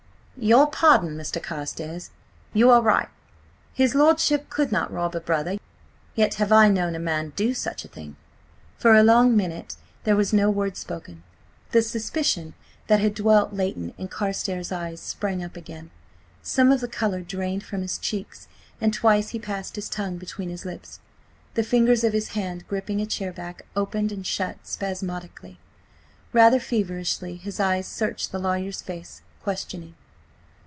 [0.37, 1.39] "Your pardon, Mr.
[1.43, 3.09] Carstares–you are right:
[3.75, 5.57] his lordship could not rob a brother.
[6.15, 8.15] Yet have I known a man do such a thing."
[8.79, 11.21] For a long minute there was no word spoken.
[11.73, 12.55] The suspicion
[12.87, 15.91] that had dwelt latent in Carstares' eyes, sprang up again.
[16.41, 18.47] Some of the colour drained from his cheeks,
[18.79, 21.01] and twice he passed his tongue between his lips.
[21.53, 25.59] The fingers of his hand, gripping a chairback, opened and shut spasmodically.
[26.33, 29.93] Rather feverishly his eyes searched the lawyer's face, questioning.